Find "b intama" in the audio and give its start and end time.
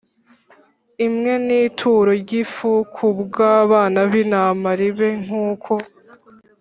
4.09-4.69